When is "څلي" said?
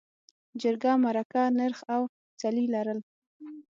2.41-2.65